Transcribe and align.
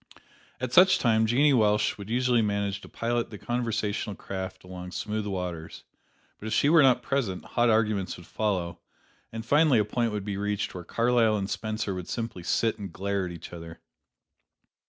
At 0.59 0.73
such 0.73 0.97
times 0.97 1.29
Jeannie 1.29 1.53
Welsh 1.53 1.99
would 1.99 2.09
usually 2.09 2.41
manage 2.41 2.81
to 2.81 2.89
pilot 2.89 3.29
the 3.29 3.37
conversational 3.37 4.15
craft 4.15 4.63
along 4.63 4.93
smooth 4.93 5.27
waters; 5.27 5.83
but 6.39 6.47
if 6.47 6.53
she 6.53 6.69
were 6.69 6.81
not 6.81 7.03
present, 7.03 7.45
hot 7.45 7.69
arguments 7.69 8.17
would 8.17 8.25
follow, 8.25 8.79
and 9.31 9.45
finally 9.45 9.77
a 9.77 9.85
point 9.85 10.11
would 10.11 10.25
be 10.25 10.37
reached 10.37 10.73
where 10.73 10.83
Carlyle 10.83 11.37
and 11.37 11.51
Spencer 11.51 11.93
would 11.93 12.07
simply 12.09 12.41
sit 12.41 12.79
and 12.79 12.91
glare 12.91 13.27
at 13.27 13.31
each 13.31 13.53
other. 13.53 13.79